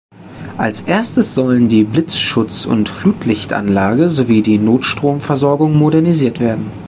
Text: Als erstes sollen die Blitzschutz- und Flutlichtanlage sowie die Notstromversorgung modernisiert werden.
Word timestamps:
Als 0.57 0.81
erstes 0.81 1.35
sollen 1.35 1.69
die 1.69 1.83
Blitzschutz- 1.83 2.65
und 2.65 2.89
Flutlichtanlage 2.89 4.09
sowie 4.09 4.41
die 4.41 4.57
Notstromversorgung 4.57 5.75
modernisiert 5.77 6.39
werden. 6.39 6.71